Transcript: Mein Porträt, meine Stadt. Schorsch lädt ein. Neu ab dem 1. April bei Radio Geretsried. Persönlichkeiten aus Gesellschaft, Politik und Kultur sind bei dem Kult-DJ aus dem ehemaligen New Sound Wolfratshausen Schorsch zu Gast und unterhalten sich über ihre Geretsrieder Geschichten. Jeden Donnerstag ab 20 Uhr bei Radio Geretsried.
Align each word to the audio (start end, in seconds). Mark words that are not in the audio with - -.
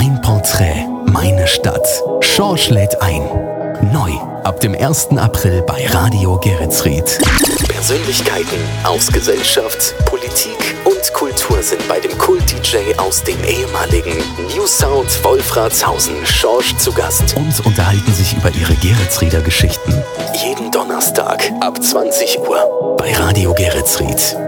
Mein 0.00 0.20
Porträt, 0.22 0.86
meine 1.06 1.48
Stadt. 1.48 1.84
Schorsch 2.20 2.68
lädt 2.68 3.02
ein. 3.02 3.20
Neu 3.92 4.12
ab 4.44 4.60
dem 4.60 4.72
1. 4.72 5.08
April 5.16 5.62
bei 5.62 5.88
Radio 5.88 6.38
Geretsried. 6.38 7.18
Persönlichkeiten 7.66 8.60
aus 8.84 9.08
Gesellschaft, 9.08 9.96
Politik 10.04 10.76
und 10.84 11.12
Kultur 11.14 11.60
sind 11.64 11.88
bei 11.88 11.98
dem 11.98 12.16
Kult-DJ 12.16 12.96
aus 12.96 13.24
dem 13.24 13.42
ehemaligen 13.42 14.16
New 14.54 14.68
Sound 14.68 15.08
Wolfratshausen 15.24 16.24
Schorsch 16.24 16.76
zu 16.76 16.92
Gast 16.92 17.34
und 17.36 17.66
unterhalten 17.66 18.12
sich 18.12 18.36
über 18.36 18.50
ihre 18.50 18.76
Geretsrieder 18.76 19.40
Geschichten. 19.40 20.00
Jeden 20.44 20.70
Donnerstag 20.70 21.50
ab 21.60 21.82
20 21.82 22.38
Uhr 22.38 22.96
bei 22.98 23.12
Radio 23.14 23.52
Geretsried. 23.52 24.47